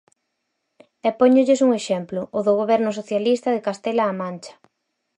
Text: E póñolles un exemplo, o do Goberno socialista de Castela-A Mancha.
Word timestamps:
E 1.07 1.09
póñolles 1.19 1.63
un 1.65 1.71
exemplo, 1.79 2.21
o 2.37 2.39
do 2.45 2.53
Goberno 2.61 2.91
socialista 2.99 3.47
de 3.51 3.63
Castela-A 3.67 4.13
Mancha. 4.21 4.53